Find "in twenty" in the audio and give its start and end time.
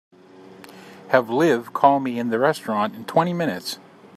2.95-3.33